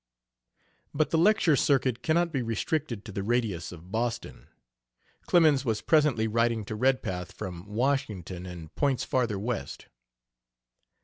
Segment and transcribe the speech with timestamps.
[0.95, 4.47] But a lecture circuit cannot be restricted to the radius of Boston.
[5.27, 9.89] Clemens was presently writing to Redpath from Washington and points farther west.